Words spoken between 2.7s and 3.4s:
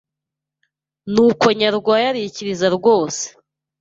rwose.